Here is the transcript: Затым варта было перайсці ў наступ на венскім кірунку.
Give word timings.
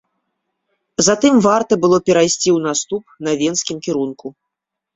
Затым 1.07 1.33
варта 1.47 1.73
было 1.85 1.97
перайсці 2.09 2.49
ў 2.57 2.65
наступ 2.67 3.03
на 3.27 3.31
венскім 3.45 3.77
кірунку. 3.87 4.27